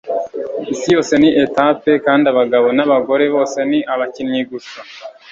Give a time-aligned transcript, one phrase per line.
[0.73, 4.79] isi yose ni etape, kandi abagabo n'abagore bose ni abakinnyi gusa